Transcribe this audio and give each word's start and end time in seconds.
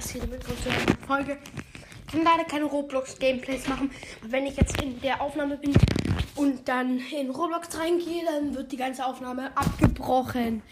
Hier 0.00 0.26
mit 0.26 0.42
unserer 0.48 0.96
Folge. 1.06 1.38
Ich 2.06 2.12
kann 2.12 2.24
leider 2.24 2.44
keine 2.44 2.64
Roblox-Gameplays 2.64 3.68
machen. 3.68 3.90
Wenn 4.22 4.46
ich 4.46 4.56
jetzt 4.56 4.80
in 4.82 4.98
der 5.02 5.20
Aufnahme 5.20 5.56
bin 5.58 5.74
und 6.36 6.66
dann 6.66 6.98
in 6.98 7.30
Roblox 7.30 7.78
reingehe, 7.78 8.24
dann 8.24 8.54
wird 8.54 8.72
die 8.72 8.76
ganze 8.76 9.04
Aufnahme 9.04 9.56
abgebrochen. 9.56 10.62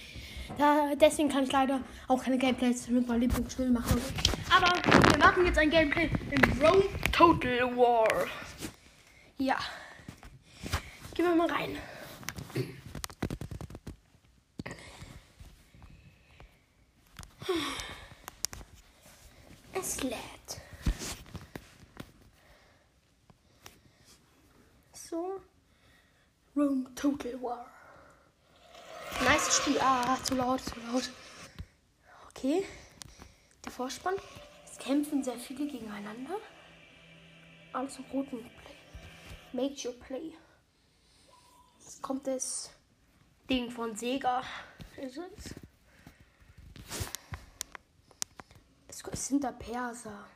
Da, 0.56 0.92
deswegen 1.00 1.28
kann 1.28 1.44
ich 1.44 1.52
leider 1.52 1.80
auch 2.08 2.24
keine 2.24 2.38
Gameplays 2.38 2.88
mit 2.88 3.06
meinem 3.06 3.20
Lieblingsspiel 3.20 3.70
machen. 3.70 4.00
Aber 4.50 4.72
wir 5.10 5.18
machen 5.18 5.44
jetzt 5.46 5.58
ein 5.58 5.70
Gameplay 5.70 6.10
in 6.30 6.62
Rome 6.62 6.84
Total 7.12 7.76
War. 7.76 8.08
Ja. 9.36 9.58
Gehen 11.14 11.26
wir 11.26 11.34
mal 11.36 11.50
rein. 11.50 11.76
Es 19.98 20.04
lädt. 20.04 20.60
So. 24.92 25.40
Rome 26.54 26.94
Total 26.94 27.42
War. 27.42 27.66
Nice 29.24 29.56
Spiel. 29.56 29.80
Ah, 29.80 30.16
zu 30.22 30.36
laut, 30.36 30.60
zu 30.60 30.78
laut. 30.80 31.10
Okay. 32.28 32.64
Der 33.64 33.72
Vorspann. 33.72 34.14
Es 34.64 34.78
kämpfen 34.78 35.24
sehr 35.24 35.38
viele 35.38 35.66
gegeneinander. 35.66 36.36
Alles 37.72 37.98
im 37.98 38.04
roten 38.12 38.38
Play. 38.38 38.76
Make 39.52 39.88
your 39.88 39.98
play. 39.98 40.32
Jetzt 41.80 42.02
kommt 42.02 42.26
das 42.28 42.70
Ding 43.50 43.68
von 43.68 43.96
Sega. 43.96 44.44
Ist 44.96 45.18
es? 45.18 45.54
Es 49.12 49.28
sind 49.28 49.44
da 49.44 49.52
Perser. 49.52 50.26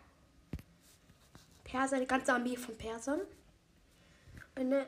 Perser, 1.65 1.97
eine 1.97 2.07
ganze 2.07 2.33
Armee 2.33 2.57
von 2.57 2.77
Persern. 2.77 3.21
Eine, 4.55 4.87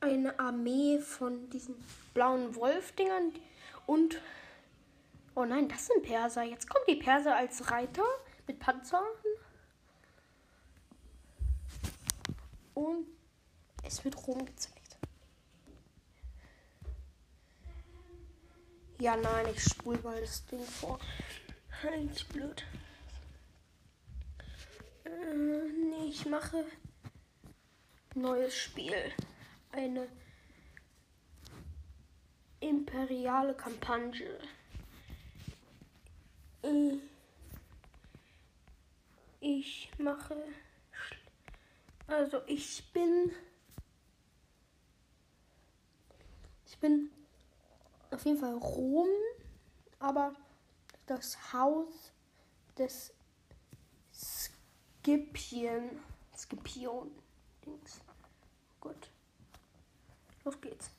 eine 0.00 0.38
Armee 0.38 0.98
von 0.98 1.48
diesen 1.50 1.76
blauen 2.14 2.54
Wolfdingern 2.54 3.32
und. 3.86 4.20
Oh 5.34 5.44
nein, 5.44 5.68
das 5.68 5.86
sind 5.86 6.02
Perser. 6.02 6.42
Jetzt 6.42 6.68
kommen 6.68 6.84
die 6.88 6.96
Perser 6.96 7.36
als 7.36 7.70
Reiter 7.70 8.04
mit 8.46 8.58
Panzern. 8.58 9.04
Und 12.74 13.06
es 13.82 14.04
wird 14.04 14.16
Rom 14.26 14.44
gezeigt. 14.44 14.76
Ja, 18.98 19.14
nein, 19.16 19.46
ich 19.54 19.62
spule 19.62 19.98
mal 19.98 20.20
das 20.20 20.44
Ding 20.46 20.64
vor. 20.64 20.98
Eins 21.82 22.24
blöd. 22.24 22.64
Äh, 25.04 25.34
nee, 25.34 26.08
ich 26.08 26.25
mache 26.36 26.66
neues 28.14 28.54
Spiel. 28.54 29.10
Eine 29.72 30.06
imperiale 32.60 33.54
Kampagne. 33.54 34.38
Äh, 36.62 36.98
ich 39.40 39.90
mache. 39.98 40.36
Also 42.06 42.42
ich 42.46 42.84
bin. 42.92 43.32
Ich 46.66 46.76
bin 46.78 47.10
auf 48.10 48.22
jeden 48.26 48.38
Fall 48.38 48.56
Rom, 48.58 49.08
aber 49.98 50.34
das 51.06 51.54
Haus 51.54 52.12
des 52.76 53.14
Skipien. 54.12 56.02
Skipion. 56.36 57.10
Dings. 57.64 58.00
Gut. 58.80 59.10
Los 60.44 60.60
geht's. 60.60 60.90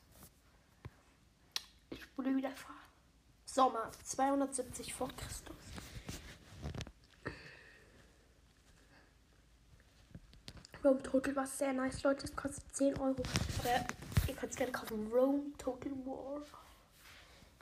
Ich 1.90 2.02
spule 2.02 2.36
wieder 2.36 2.50
vor. 2.50 2.74
Sommer 3.44 3.90
270 4.04 4.92
vor 4.92 5.08
Christus. 5.16 5.56
Rome 10.84 11.02
Total 11.02 11.34
war 11.34 11.46
sehr 11.46 11.72
nice, 11.72 12.02
Leute. 12.02 12.26
Es 12.26 12.36
kostet 12.36 12.64
10 12.74 12.98
Euro. 12.98 13.22
Aber 13.58 13.86
ihr 14.28 14.34
könnt 14.34 14.52
es 14.52 14.56
gerne 14.56 14.72
kaufen. 14.72 15.10
Rome 15.12 15.52
Total 15.56 15.92
War. 16.04 16.42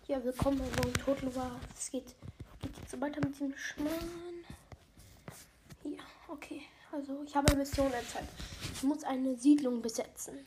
Ja, 0.06 0.22
willkommen 0.22 0.58
bei 0.58 0.82
Rome 0.82 0.92
Total 0.92 1.34
War. 1.34 1.60
Es 1.74 1.90
geht, 1.90 2.14
geht 2.60 2.76
jetzt 2.76 2.90
so 2.90 3.00
weiter 3.00 3.20
mit 3.24 3.38
dem 3.40 3.56
Schmarrn. 3.56 4.44
Hier, 5.82 5.98
okay. 6.28 6.62
Also, 6.96 7.22
ich 7.24 7.36
habe 7.36 7.48
eine 7.48 7.58
Mission 7.58 7.92
erzählt. 7.92 8.24
Ich 8.72 8.82
muss 8.82 9.04
eine 9.04 9.36
Siedlung 9.36 9.82
besetzen. 9.82 10.46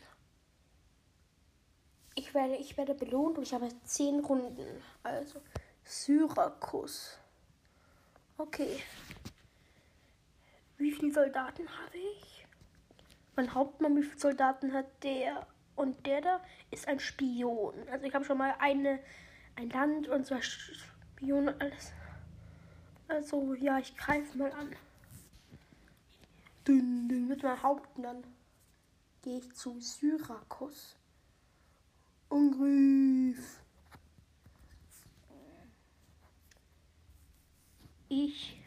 Ich 2.15 2.33
werde, 2.33 2.55
ich 2.55 2.75
werde 2.75 2.95
belohnt 2.95 3.37
und 3.37 3.43
ich 3.43 3.53
habe 3.53 3.69
10 3.83 4.21
Runden. 4.21 4.65
Also, 5.03 5.41
Syrakus. 5.83 7.19
Okay. 8.39 8.81
Wie 10.77 10.91
viele 10.91 11.13
Soldaten 11.13 11.67
habe 11.69 11.97
ich? 11.97 12.47
Mein 13.35 13.53
Hauptmann, 13.53 13.95
wie 13.95 14.03
viele 14.03 14.19
Soldaten 14.19 14.73
hat 14.73 14.87
der? 15.03 15.45
Und 15.75 16.03
der 16.07 16.21
da 16.21 16.41
ist 16.71 16.87
ein 16.87 16.99
Spion. 16.99 17.75
Also 17.89 18.05
ich 18.05 18.15
habe 18.15 18.25
schon 18.25 18.39
mal 18.39 18.55
eine, 18.57 18.99
ein 19.55 19.69
Land 19.69 20.07
und 20.07 20.25
zwei 20.25 20.41
Spione 20.41 21.53
und 21.53 21.61
alles. 21.61 21.93
Also 23.07 23.53
ja, 23.53 23.77
ich 23.77 23.95
greife 23.95 24.35
mal 24.35 24.51
an. 24.53 24.75
Dün, 26.69 27.09
dün, 27.09 27.27
mit 27.27 27.41
meinem 27.41 27.63
Hauptmann 27.63 28.23
gehe 29.23 29.39
ich 29.39 29.55
zu 29.55 29.79
Syrakus. 29.81 30.95
Angriff. 32.29 33.59
Ich 38.07 38.61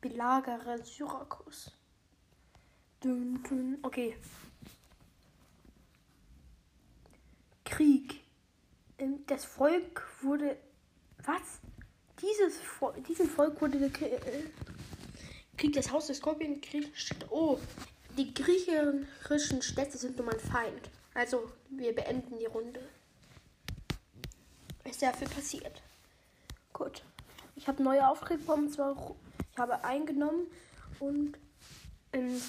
belagere 0.00 0.84
Syrakus. 0.84 1.70
Dün, 3.00 3.40
dün. 3.48 3.78
Okay. 3.84 4.18
Krieg. 7.64 8.24
Ähm, 8.98 9.24
Das 9.28 9.44
Volk 9.44 10.02
wurde. 10.22 10.58
Was? 11.24 11.60
Dieses 12.20 12.58
Vo 12.80 12.90
diesem 12.90 13.28
Volk 13.28 13.60
wurde 13.60 13.78
der 13.78 13.92
Krie- 15.58 15.66
äh, 15.66 15.70
Krieg 15.70 15.72
das 15.74 15.90
Haus 15.90 16.06
des 16.06 16.18
Skorpion 16.18 16.60
Griechenstädte. 16.60 17.26
Oh, 17.30 17.58
die 18.16 18.32
griechischen 18.32 19.62
Städte 19.62 19.98
sind 19.98 20.16
nun 20.16 20.26
mein 20.26 20.40
Feind. 20.40 20.90
Also, 21.14 21.50
wir 21.70 21.94
beenden 21.94 22.38
die 22.38 22.46
Runde. 22.46 22.80
Ist 24.84 25.00
sehr 25.00 25.12
viel 25.12 25.28
passiert. 25.28 25.82
Gut. 26.72 27.02
Ich 27.56 27.66
habe 27.66 27.82
neue 27.82 28.08
Aufträge 28.08 28.40
bekommen. 28.40 28.70
Zwar, 28.70 28.96
ich 29.52 29.58
habe 29.58 29.84
eingenommen 29.84 30.46
und 31.00 31.36
ähm, 32.12 32.40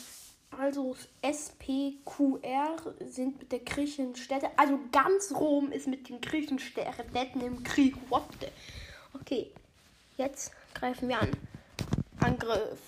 also 0.51 0.95
SPQR 1.21 2.77
sind 3.05 3.39
mit 3.39 3.51
der 3.51 3.59
griechischen 3.59 4.15
Städte. 4.15 4.49
Also 4.57 4.79
ganz 4.91 5.31
Rom 5.31 5.71
ist 5.71 5.87
mit 5.87 6.09
den 6.09 6.21
griechischen 6.21 6.59
Städten 6.59 7.41
im 7.41 7.63
Krieg. 7.63 7.95
What 8.09 8.23
the? 8.39 8.47
Okay. 9.19 9.51
Jetzt 10.17 10.51
greifen 10.73 11.07
wir 11.07 11.19
an. 11.21 11.31
Angriff. 12.19 12.79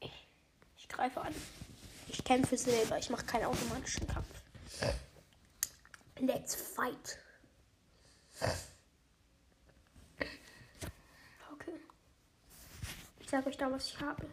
Ich, 0.00 0.28
ich 0.76 0.87
greife 0.98 1.20
an. 1.20 1.34
Ich 2.08 2.24
kämpfe 2.24 2.58
selber. 2.58 2.98
Ich 2.98 3.08
mache 3.08 3.24
keinen 3.24 3.44
automatischen 3.44 4.06
Kampf. 4.08 4.42
Let's 6.18 6.56
fight. 6.56 7.18
Okay. 11.52 11.80
Ich 13.20 13.30
sage 13.30 13.48
euch 13.48 13.56
da, 13.56 13.70
was 13.70 13.86
ich 13.86 14.00
habe. 14.00 14.26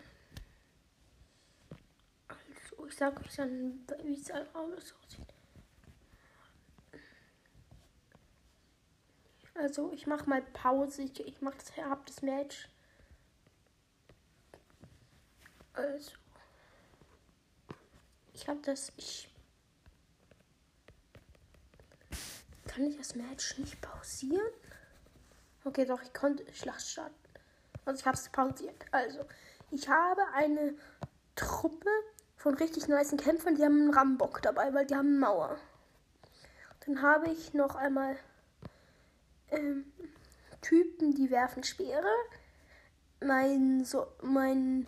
Also, 2.27 2.87
ich 2.87 2.95
sage 2.95 3.21
euch 3.21 3.35
dann, 3.35 3.85
wie 4.03 4.19
es 4.19 4.31
alles 4.31 4.49
aussieht. 4.55 5.33
Also, 9.53 9.91
ich 9.93 10.07
mache 10.07 10.27
mal 10.27 10.41
Pause. 10.41 11.03
Ich, 11.03 11.19
ich 11.19 11.41
mache 11.41 11.57
das, 11.57 11.71
das 12.07 12.21
Match. 12.23 12.69
Also. 15.73 16.11
Ich 18.45 18.49
habe 18.49 18.61
das. 18.61 18.91
Ich. 18.95 19.27
Kann 22.67 22.85
ich 22.85 22.95
das 22.95 23.15
Match 23.15 23.57
nicht 23.57 23.81
pausieren? 23.81 24.51
Okay, 25.63 25.83
doch, 25.83 25.99
ich 26.03 26.13
konnte 26.13 26.45
Schlacht 26.53 26.85
starten. 26.85 27.15
Also 27.85 28.01
ich 28.01 28.05
habe 28.05 28.15
es 28.15 28.29
pausiert. 28.29 28.85
Also, 28.91 29.25
ich 29.71 29.89
habe 29.89 30.21
eine 30.35 30.75
Truppe 31.35 31.89
von 32.37 32.53
richtig 32.53 32.87
nicen 32.87 33.17
Kämpfern, 33.17 33.55
die 33.55 33.63
haben 33.63 33.81
einen 33.81 33.93
Rambock 33.95 34.43
dabei, 34.43 34.71
weil 34.75 34.85
die 34.85 34.93
haben 34.93 35.07
eine 35.07 35.17
Mauer. 35.17 35.57
Dann 36.85 37.01
habe 37.01 37.31
ich 37.31 37.55
noch 37.55 37.73
einmal 37.73 38.15
ähm, 39.49 39.91
Typen, 40.61 41.15
die 41.15 41.31
werfen 41.31 41.63
Speere. 41.63 42.13
Mein, 43.21 43.83
so, 43.85 44.05
mein, 44.21 44.85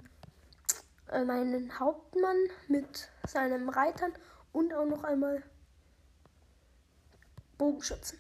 meinen 1.12 1.80
Hauptmann 1.80 2.38
mit 2.68 3.10
seinen 3.28 3.70
Reitern 3.70 4.14
und 4.52 4.74
auch 4.74 4.86
noch 4.86 5.04
einmal 5.04 5.44
Bogenschützen. 7.58 8.20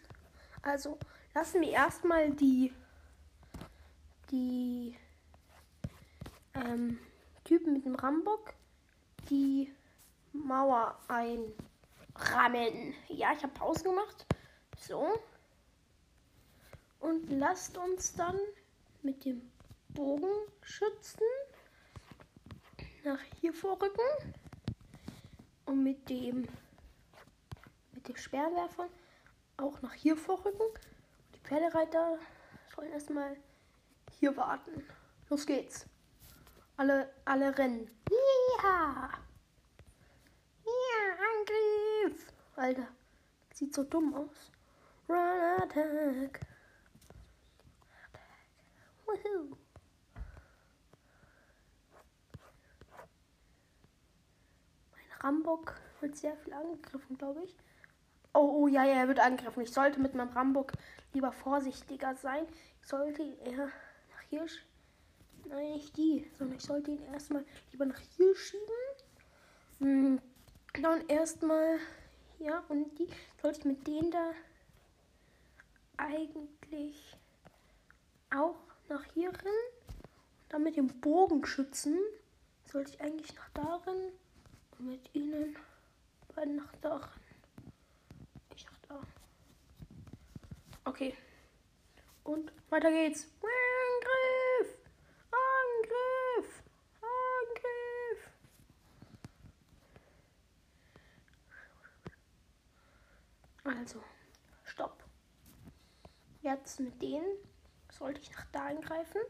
Also 0.62 0.98
lassen 1.34 1.62
wir 1.62 1.70
erstmal 1.70 2.32
die, 2.32 2.74
die 4.32 4.98
ähm, 6.54 7.00
Typen 7.44 7.74
mit 7.74 7.86
dem 7.86 7.96
Rambock 7.96 8.54
die 9.30 9.74
Mauer 10.34 10.98
einrammen. 11.08 12.94
Ja, 13.08 13.34
ich 13.34 13.44
habe 13.44 13.54
Pause 13.54 13.84
gemacht. 13.84 14.26
So. 14.80 15.20
Und 17.00 17.30
lasst 17.30 17.78
uns 17.78 18.16
dann 18.16 18.38
mit 19.02 19.26
dem 19.26 19.52
Bogenschützen 19.90 21.28
nach 23.08 23.22
hier 23.40 23.54
vorrücken. 23.54 24.06
Und 25.66 25.84
mit 25.84 26.10
dem 26.10 26.48
mit 27.94 28.08
dem 28.08 28.16
Speerwerfer 28.16 28.90
auch 29.58 29.82
nach 29.82 29.94
hier 29.94 30.16
vorrücken. 30.16 30.68
Die 31.34 31.40
Pferdereiter 31.40 32.18
sollen 32.76 32.92
erstmal 32.92 33.36
hier 34.20 34.36
warten. 34.36 34.84
Los 35.30 35.46
geht's. 35.46 35.86
Alle, 36.76 37.12
alle 37.26 37.58
rennen. 37.58 37.90
Ja! 38.62 39.10
Ja, 40.66 41.18
Angriff! 41.32 42.28
Alter, 42.56 42.88
sieht 43.54 43.74
so 43.74 43.84
dumm 43.84 44.14
aus. 44.14 44.52
Run 45.10 45.62
Attack! 45.64 46.42
Woohoo! 49.06 49.58
Rambock 55.22 55.76
wird 56.02 56.16
sehr 56.16 56.36
viel 56.38 56.54
angegriffen, 56.54 57.18
glaube 57.18 57.44
ich. 57.44 57.56
Oh, 58.34 58.64
oh, 58.64 58.68
ja, 58.68 58.84
ja, 58.84 58.94
er 58.94 59.08
wird 59.08 59.20
angegriffen. 59.20 59.64
Ich 59.64 59.72
sollte 59.72 60.00
mit 60.00 60.14
meinem 60.14 60.30
Rambock 60.30 60.74
lieber 61.14 61.32
vorsichtiger 61.32 62.16
sein. 62.16 62.46
Ich 62.82 62.88
sollte 62.88 63.24
eher 63.46 63.66
nach 63.66 64.22
hier. 64.30 64.46
Nein, 65.50 65.74
nicht 65.74 65.98
die, 65.98 66.30
sondern 66.38 66.58
ich 66.58 66.64
sollte 66.64 66.92
ihn 66.92 67.04
erstmal 67.12 67.46
lieber 67.72 67.86
nach 67.86 68.00
hier 68.00 68.36
schieben. 68.36 68.66
Hm, 69.80 70.22
dann 70.82 71.08
erstmal, 71.08 71.80
ja, 72.40 72.64
und 72.70 72.98
die 73.00 73.08
sollte 73.42 73.60
ich 73.60 73.66
mit 73.66 73.88
denen 73.88 74.12
da 74.12 74.32
eigentlich 75.98 77.18
auch 78.30 78.56
nach 78.90 79.04
hier 79.14 79.30
rennen. 79.30 79.68
Und 80.44 80.54
dann 80.54 80.64
mit 80.64 80.76
dem 80.76 80.88
Bogenschützen 80.88 81.98
sollte 82.66 82.92
ich 82.92 83.02
eigentlich 83.02 83.34
nach 83.36 83.50
da 83.54 83.76
und 83.86 84.12
mit 84.80 85.14
ihnen 85.14 85.56
rennen. 86.36 86.62
Ich 88.56 88.66
nach 88.66 88.78
da. 88.88 89.02
Okay. 90.86 91.16
Und 92.24 92.52
weiter 92.70 92.92
geht's. 92.92 93.28
Angriff! 93.42 94.78
Angriff! 95.32 96.64
Angriff! 97.02 98.32
Also, 103.64 104.04
stopp. 104.64 105.04
Jetzt 106.42 106.80
mit 106.80 107.02
denen 107.02 107.38
sollte 107.92 108.22
ich 108.22 108.32
nach 108.32 108.46
da 108.52 108.66
eingreifen. 108.66 109.22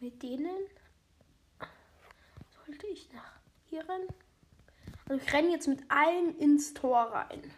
Mit 0.00 0.22
denen 0.22 0.68
sollte 2.50 2.86
ich 2.86 3.12
nach 3.12 3.37
hier 3.68 3.88
rennen. 3.88 4.08
Also 5.08 5.22
ich 5.24 5.32
renne 5.32 5.50
jetzt 5.50 5.68
mit 5.68 5.80
allen 5.90 6.36
ins 6.38 6.74
Tor 6.74 6.98
rein. 6.98 7.54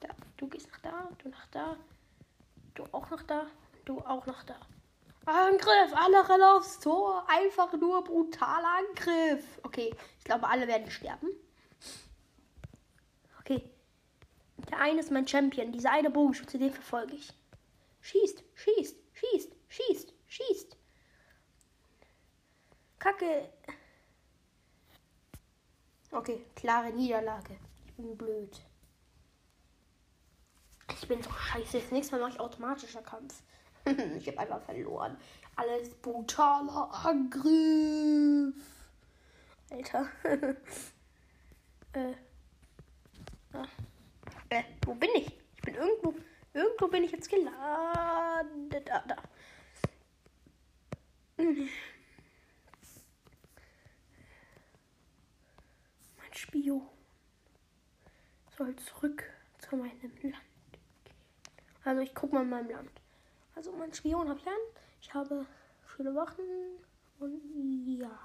Da, 0.00 0.08
du 0.36 0.48
gehst 0.48 0.68
nach 0.70 0.80
da, 0.80 1.08
du 1.22 1.28
nach 1.28 1.46
da, 1.46 1.76
du 2.74 2.84
auch 2.92 3.08
nach 3.10 3.22
da, 3.22 3.46
du 3.84 3.98
auch 4.00 4.26
nach 4.26 4.44
da. 4.44 4.56
Angriff, 5.24 5.94
alle 5.94 6.28
rennen 6.28 6.42
aufs 6.42 6.80
Tor. 6.80 7.24
Einfach 7.28 7.72
nur 7.74 8.02
brutaler 8.02 8.78
Angriff. 8.78 9.44
Okay, 9.62 9.94
ich 10.18 10.24
glaube, 10.24 10.48
alle 10.48 10.66
werden 10.66 10.90
sterben. 10.90 11.28
Okay. 13.40 13.70
Der 14.70 14.80
eine 14.80 15.00
ist 15.00 15.10
mein 15.10 15.28
Champion. 15.28 15.72
Dieser 15.72 15.92
eine 15.92 16.10
Bogenschütze, 16.10 16.58
den 16.58 16.72
verfolge 16.72 17.14
ich. 17.14 17.32
Schießt, 18.00 18.42
schießt, 18.54 18.96
schießt, 19.12 19.52
schießt, 19.68 20.12
schießt. 20.26 20.71
Kacke. 23.02 23.48
Okay, 26.12 26.46
klare 26.54 26.92
Niederlage. 26.92 27.58
Ich 27.84 27.94
bin 27.94 28.16
blöd. 28.16 28.60
Ich 30.88 31.08
bin 31.08 31.20
so 31.20 31.32
scheiße. 31.32 31.80
Das 31.80 31.90
nächste 31.90 32.14
Mal 32.14 32.20
mache 32.20 32.34
ich 32.34 32.40
automatischer 32.40 33.02
Kampf. 33.02 33.42
ich 33.86 34.28
habe 34.28 34.38
einfach 34.38 34.62
verloren. 34.62 35.16
Alles 35.56 35.92
brutaler 35.96 36.90
Angriff. 37.04 38.54
Alter. 39.70 40.06
äh. 41.94 42.14
Ah. 43.52 43.66
Äh, 44.48 44.62
wo 44.86 44.94
bin 44.94 45.10
ich? 45.16 45.26
Ich 45.56 45.62
bin 45.62 45.74
irgendwo. 45.74 46.14
Irgendwo 46.54 46.86
bin 46.86 47.02
ich 47.02 47.10
jetzt 47.10 47.28
gelandet. 47.28 48.88
Da, 48.88 49.02
da. 49.08 49.16
Mein 51.36 51.68
Spion 56.34 56.88
soll 58.56 58.74
zurück 58.76 59.24
zu 59.58 59.76
meinem 59.76 60.12
Land. 60.22 60.36
Also 61.84 62.00
ich 62.00 62.14
gucke 62.14 62.34
mal 62.34 62.42
in 62.42 62.50
meinem 62.50 62.70
Land. 62.70 62.90
Also 63.54 63.72
mein 63.72 63.92
Spion 63.92 64.28
habe 64.28 64.40
ich. 64.40 64.46
Ich 65.00 65.12
habe 65.14 65.46
viele 65.96 66.14
Wachen 66.14 66.44
und 67.18 67.40
ja. 67.86 68.18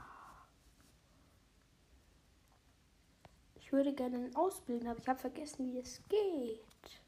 Ich 3.56 3.72
würde 3.74 3.94
gerne 3.94 4.32
ausbilden, 4.34 4.88
aber 4.88 5.00
ich 5.00 5.08
habe 5.08 5.20
vergessen, 5.20 5.74
wie 5.74 5.80
es 5.80 6.02
geht. 6.08 7.02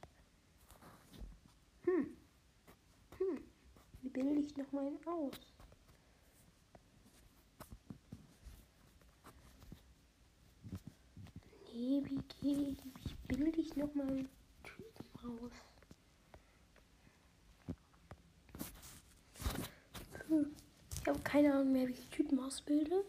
Hm. 1.85 2.17
Hm. 3.17 3.43
Wie 4.01 4.09
bilde 4.09 4.41
ich 4.41 4.57
noch 4.57 4.71
mal 4.71 4.91
aus? 5.05 5.48
Wie 11.79 12.01
gehe 12.41 12.75
ich? 13.05 13.15
Bilde 13.29 13.61
ich 13.61 13.73
noch 13.77 13.95
mal 13.95 14.05
einen 14.05 14.29
Typen 14.65 15.05
aus? 15.23 15.51
Hm. 20.27 20.53
Ich 20.99 21.07
habe 21.07 21.19
keine 21.19 21.53
Ahnung 21.53 21.71
mehr, 21.71 21.87
wie 21.87 21.93
ich 21.93 22.09
Typen 22.09 22.37
ausbilde. 22.41 23.05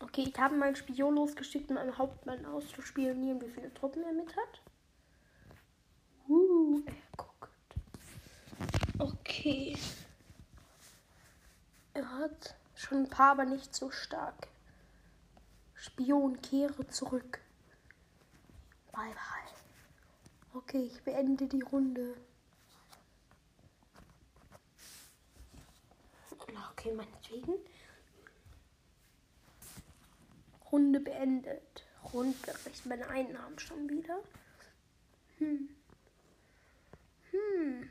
Okay, 0.00 0.24
ich 0.26 0.38
habe 0.38 0.56
meinen 0.56 0.76
Spion 0.76 1.16
losgeschickt, 1.16 1.70
um 1.70 1.76
einen 1.76 1.98
Hauptmann 1.98 2.46
auszuspionieren, 2.46 3.42
wie 3.42 3.50
viele 3.50 3.74
Truppen 3.74 4.02
er 4.02 4.14
mit 4.14 4.34
hat. 4.34 4.62
Uh, 6.26 6.80
er 6.86 6.94
guckt. 7.18 7.50
Okay. 8.98 9.76
Er 11.92 12.10
hat 12.18 12.54
schon 12.74 12.98
ein 13.00 13.10
paar, 13.10 13.32
aber 13.32 13.44
nicht 13.44 13.74
so 13.74 13.90
stark. 13.90 14.48
Spion, 15.96 16.42
kehre 16.42 16.86
zurück. 16.88 17.40
Bye 18.92 19.14
bye. 19.14 20.58
Okay, 20.58 20.90
ich 20.92 21.02
beende 21.02 21.46
die 21.46 21.62
Runde. 21.62 22.14
Okay, 26.72 26.92
meinetwegen. 26.92 27.54
Runde 30.70 31.00
beendet. 31.00 31.86
Rundbericht. 32.12 32.84
Meine 32.84 33.08
Einnahmen 33.08 33.58
schon 33.58 33.88
wieder. 33.88 34.18
Hm. 35.38 35.70
Hm. 37.30 37.90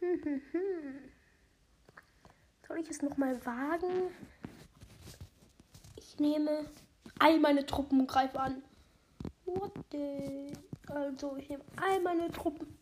Hm, 0.00 0.22
hm, 0.24 0.42
hm. 0.50 1.12
Soll 2.66 2.78
ich 2.78 2.90
es 2.90 3.02
nochmal 3.02 3.46
wagen? 3.46 4.10
Nehme 6.20 6.66
all 7.18 7.40
meine 7.40 7.64
Truppen 7.64 8.00
und 8.00 8.06
greife 8.06 8.38
an. 8.38 8.62
What 9.46 9.72
the? 9.90 10.52
Also, 10.86 11.34
ich 11.36 11.48
nehme 11.48 11.64
all 11.76 11.98
meine 12.02 12.30
Truppen. 12.30 12.76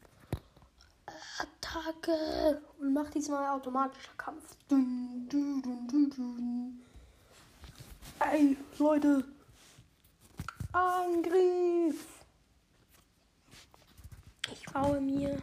Attacke. 1.38 2.60
Und 2.80 2.92
mache 2.92 3.12
diesmal 3.12 3.46
automatischer 3.46 4.12
Kampf. 4.16 4.56
Dun, 4.68 5.28
dun, 5.28 5.62
dun. 5.62 6.84
Ey, 8.18 8.56
Leute. 8.76 9.24
Angriff. 10.72 12.24
Ich 14.52 14.66
baue 14.72 15.00
mir. 15.00 15.38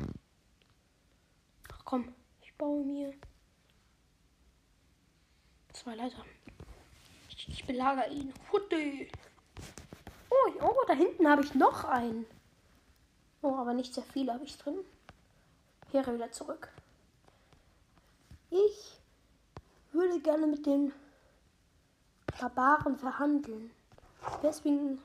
Ach 1.72 1.86
komm, 1.86 2.14
ich 2.42 2.54
baue 2.56 2.84
mir 2.84 3.14
zwei 5.72 5.96
Leiter. 5.96 6.26
Ich, 7.48 7.66
belagere 7.66 8.10
ihn. 8.10 8.34
Hutte. 8.52 9.08
Oh, 10.30 10.52
oh, 10.62 10.86
da 10.88 10.94
hinten 10.94 11.28
habe 11.28 11.44
ich 11.44 11.54
noch 11.56 11.86
einen. 11.86 12.26
Oh, 13.42 13.56
aber 13.56 13.74
nicht 13.74 13.94
sehr 13.94 14.04
viele 14.04 14.34
habe 14.34 14.44
ich 14.44 14.58
drin. 14.58 14.78
Kehre 15.92 16.14
wieder 16.14 16.32
zurück. 16.32 16.70
Ich 18.50 19.00
würde 19.92 20.20
gerne 20.20 20.48
mit 20.48 20.66
den 20.66 20.92
Barbaren 22.40 22.98
verhandeln. 22.98 23.72
Deswegen 24.44 25.00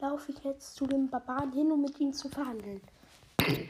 laufe 0.00 0.32
ich 0.32 0.44
jetzt 0.44 0.74
zu 0.74 0.86
den 0.86 1.08
Barbaren 1.08 1.52
hin, 1.52 1.72
um 1.72 1.82
mit 1.82 1.98
ihnen 2.00 2.12
zu 2.12 2.28
verhandeln. 2.28 2.80
Beeil 3.36 3.68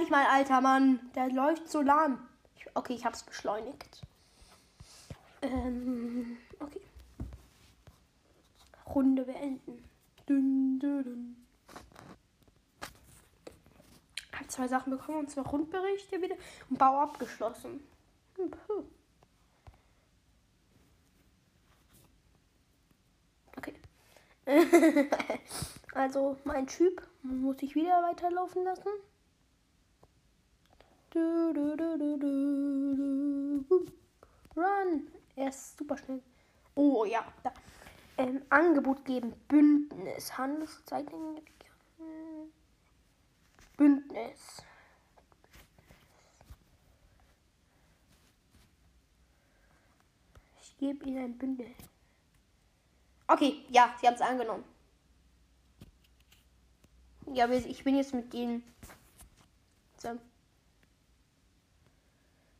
dich 0.00 0.10
mal, 0.10 0.26
alter 0.26 0.60
Mann. 0.60 1.00
Der 1.14 1.28
läuft 1.28 1.68
so 1.68 1.80
lahm. 1.80 2.26
Okay, 2.74 2.94
ich 2.94 3.04
hab's 3.04 3.22
beschleunigt. 3.22 4.02
Ähm, 5.42 6.36
okay. 6.60 6.82
Runde 8.94 9.24
beenden. 9.24 9.84
Dün, 10.28 10.80
dün, 10.80 11.04
dün. 11.04 11.46
Hab 14.32 14.50
zwei 14.50 14.68
Sachen 14.68 14.90
bekommen, 14.90 15.18
und 15.20 15.30
zwar 15.30 15.46
Rundberichte 15.46 16.20
wieder 16.20 16.36
und 16.68 16.78
Bau 16.78 17.00
abgeschlossen. 17.00 17.80
Hm, 18.36 18.50
puh. 18.50 18.84
Okay. 23.56 23.74
also, 25.94 26.36
mein 26.44 26.66
Typ 26.66 27.02
muss 27.22 27.62
ich 27.62 27.74
wieder 27.74 28.02
weiterlaufen 28.02 28.64
lassen. 28.64 28.90
Run! 34.56 35.19
Er 35.40 35.48
ist 35.48 35.78
super 35.78 35.96
schnell. 35.96 36.22
Oh 36.74 37.06
ja, 37.06 37.24
da. 37.42 37.54
Ähm, 38.18 38.42
Angebot 38.50 39.06
geben. 39.06 39.32
Bündnis. 39.48 40.36
Handelszeichnungen. 40.36 41.40
Bündnis. 43.74 44.62
Ich 50.60 50.76
gebe 50.76 51.06
ihnen 51.06 51.24
ein 51.24 51.38
Bündnis. 51.38 51.74
Okay, 53.26 53.64
ja, 53.70 53.94
sie 53.98 54.08
haben 54.08 54.16
es 54.16 54.20
angenommen. 54.20 54.64
Ja, 57.32 57.48
ich 57.48 57.82
bin 57.82 57.96
jetzt 57.96 58.12
mit 58.12 58.30
denen. 58.34 58.62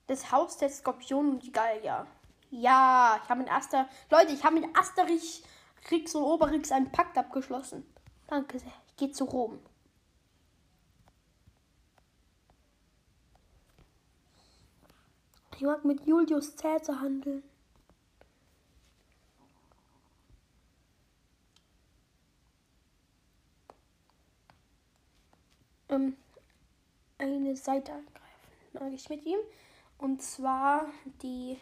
Das 0.06 0.32
Haus 0.32 0.56
der 0.56 0.70
Skorpion 0.70 1.32
und 1.32 1.42
die 1.42 1.52
Gallier. 1.52 2.06
Ja, 2.50 3.20
ich 3.22 3.28
habe 3.28 3.40
mit 3.40 3.52
Aster. 3.52 3.88
Leute, 4.10 4.32
ich 4.32 4.42
habe 4.44 4.60
mit 4.60 4.76
Asterich, 4.76 5.44
Rix 5.90 6.14
und 6.14 6.24
Oberrix 6.24 6.72
einen 6.72 6.90
Pakt 6.90 7.16
abgeschlossen. 7.16 7.84
Danke 8.26 8.58
sehr. 8.58 8.72
Ich 8.88 8.96
gehe 8.96 9.12
zu 9.12 9.24
Rom. 9.24 9.60
Ich 15.54 15.62
mag 15.62 15.84
mit 15.84 16.06
Julius 16.06 16.56
Caesar 16.56 17.00
handeln. 17.00 17.42
Ähm, 25.90 26.16
eine 27.18 27.56
Seite 27.56 27.92
angreifen. 27.92 28.14
Mag 28.72 28.92
ich 28.92 29.08
mit 29.08 29.24
ihm. 29.26 29.38
Und 29.98 30.22
zwar 30.22 30.86
die 31.22 31.58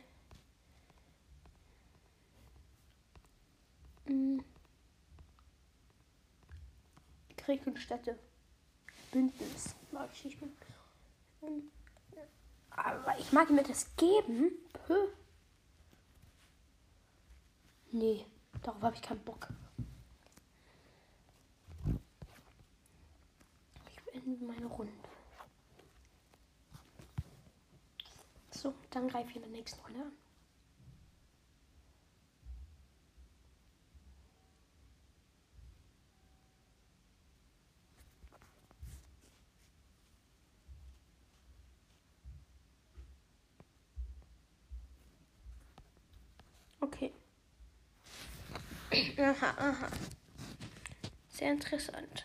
Krieg 7.49 7.67
und 7.67 7.79
Städte. 7.79 8.19
Bündnis 9.11 9.75
mag 9.91 10.11
ich 10.13 10.27
nicht 10.27 10.39
aber 12.69 13.19
ich 13.19 13.33
mag 13.33 13.49
mir 13.49 13.63
das 13.63 13.97
geben. 13.97 14.53
Puh. 14.87 15.09
Nee, 17.91 18.27
darauf 18.63 18.83
habe 18.83 18.97
ich 18.97 19.01
keinen 19.01 19.25
Bock. 19.25 19.49
Ich 23.93 24.13
beende 24.13 24.45
meine 24.45 24.67
Runde. 24.67 24.93
So, 28.51 28.75
dann 28.91 29.09
greife 29.09 29.31
ich 29.31 29.37
in 29.37 29.43
der 29.43 29.51
nächsten 29.53 29.81
Runde 29.81 30.01
an. 30.03 30.13
Okay. 46.81 47.13
Aha, 49.19 49.53
aha. 49.59 49.89
Sehr 51.29 51.51
interessant. 51.51 52.25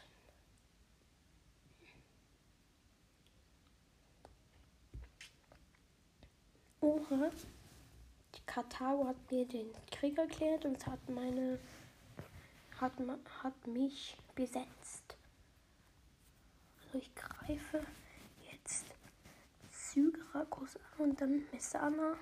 Oha. 6.82 7.32
Die 8.36 8.42
Karthago 8.46 9.08
hat 9.08 9.32
mir 9.32 9.48
den 9.48 9.72
Krieg 9.90 10.20
erklärt 10.20 10.66
und 10.66 10.86
hat 10.86 11.10
meine 11.10 11.58
hat, 12.80 12.94
hat 13.42 13.68
mich 13.68 14.16
besetzt. 14.36 15.16
Also 16.86 17.00
ich 17.00 17.16
greife 17.16 17.84
jetzt 18.52 18.86
Syrakus 19.72 20.76
an 20.76 21.10
und 21.10 21.22
dann 21.22 21.44
Messana 21.52 22.18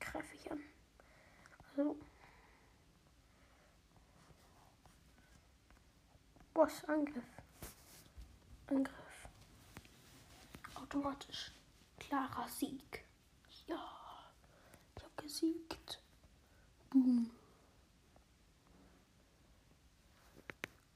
greife 0.00 0.34
ich 0.34 0.50
an. 0.50 0.60
Also 1.70 1.96
Boss 6.60 6.84
Angriff. 6.88 7.24
Angriff. 8.66 9.28
Automatisch. 10.74 11.52
Klarer 11.98 12.46
Sieg. 12.50 13.02
Ja. 13.66 13.82
Ich 14.94 15.02
habe 15.02 15.14
gesiegt. 15.16 16.02
Boom. 16.90 17.30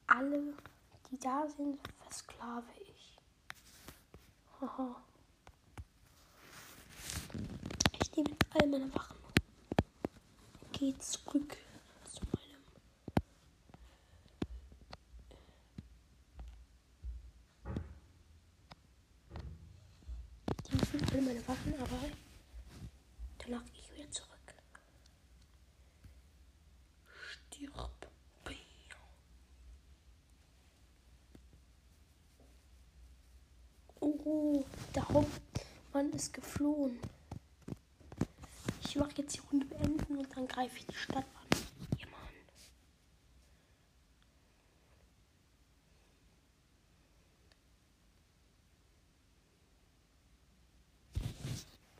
Alle, 0.06 0.52
die 1.10 1.18
da 1.18 1.48
sind, 1.48 1.80
versklave 2.02 2.68
ich. 2.82 3.16
Haha. 4.60 5.02
Ich 8.02 8.14
nehme 8.14 8.36
all 8.50 8.66
meine 8.68 8.94
Wachen. 8.94 9.16
Gehe 10.72 10.98
zurück 10.98 11.56
zu 12.04 12.20
meinem. 12.26 12.44
Ich 20.74 20.92
nehme 20.92 21.12
all 21.12 21.13
meine 21.24 21.48
Waffen, 21.48 21.74
aber 21.80 21.98
danach 23.38 23.64
gehe 23.64 23.82
ich 23.82 23.92
wieder 23.96 24.10
zurück. 24.10 24.30
Stirb. 27.50 27.90
Oh, 34.26 34.64
der 34.94 35.08
Hauptmann 35.08 36.12
ist 36.12 36.32
geflohen. 36.34 36.98
Ich 38.82 38.96
mache 38.96 39.12
jetzt 39.16 39.36
die 39.36 39.40
Runde 39.40 39.66
beenden 39.66 40.18
und 40.18 40.36
dann 40.36 40.46
greife 40.46 40.76
ich 40.78 40.86
die 40.86 40.94
Stadt 40.94 41.24
an. 41.24 41.58
Ja, 41.98 42.06
Mann. 42.06 42.20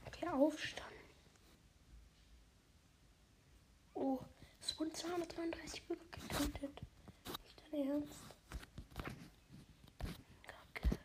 Okay, 0.07 0.24
Aufstand. 0.35 0.91
Oh, 3.95 4.19
es 4.61 4.79
wurden 4.79 4.93
233 4.93 5.87
Bürger 5.87 6.03
getötet. 6.11 6.81
Nicht 7.45 7.63
dein 7.73 7.89
Ernst? 7.89 8.19
Kacke. 10.43 10.99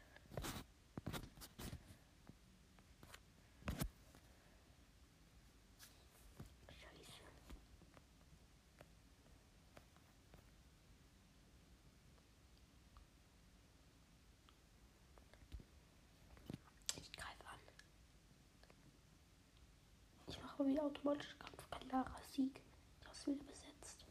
Scheiße. 20.27 20.48
Sprache 20.59 20.67
wie 20.67 20.79
automatischer 20.79 21.37
Kampf, 21.37 21.69
klarer 21.87 22.21
Sieg. 22.33 22.59
Das 23.07 23.25
wieder 23.25 23.43
besetzt. 23.45 24.05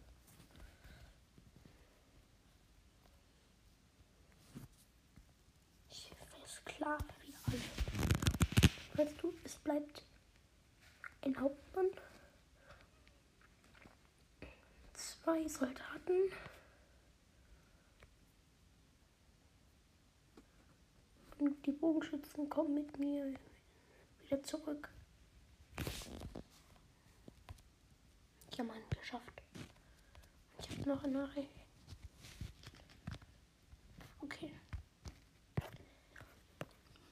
Ich 5.90 6.10
versklave 6.40 7.04
wieder 7.22 7.38
alle. 7.46 7.60
Weißt 8.94 9.22
du, 9.22 9.34
es 9.44 9.56
bleibt 9.56 10.02
ein 11.22 11.38
Hauptmann, 11.38 11.90
zwei 14.94 15.46
Soldaten. 15.48 16.32
Und 21.40 21.66
die 21.66 21.72
Bogenschützen 21.72 22.48
kommen 22.48 22.74
mit 22.74 22.98
mir 22.98 23.34
wieder 24.22 24.42
zurück. 24.42 24.88
Ich 28.50 28.58
habe 28.58 28.72
einen 28.72 28.90
geschafft. 28.90 29.42
Ich 30.58 30.70
habe 30.78 30.88
noch 30.88 31.04
eine 31.04 31.12
Nachricht. 31.18 31.48
Okay. 34.20 34.52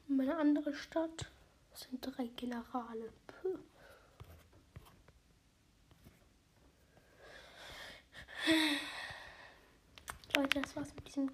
Meine 0.08 0.36
andere 0.36 0.74
Stadt 0.74 1.26
sind 1.74 2.00
drei 2.00 2.26
Generale. 2.36 3.12
Puh. 3.26 3.58
Leute, 10.36 10.60
das 10.60 10.76
war's 10.76 10.94
mit 10.94 11.06
diesem 11.06 11.30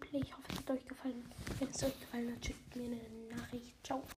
Play. 0.00 0.20
Ich 0.22 0.36
hoffe, 0.36 0.44
es 0.50 0.58
hat 0.58 0.70
euch 0.70 0.86
gefallen. 0.86 1.32
Wenn 1.58 1.68
es 1.68 1.82
euch 1.82 2.00
gefallen 2.00 2.34
hat, 2.34 2.44
schickt 2.44 2.76
mir 2.76 2.84
eine 2.84 3.36
Nachricht. 3.36 3.74
Ciao. 3.84 4.02